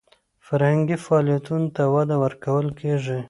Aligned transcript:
فرهنګي 0.45 0.97
فعالیتونو 1.05 1.67
ته 1.75 1.83
وده 1.93 2.15
ورکول 2.23 2.67
کیږي. 2.79 3.19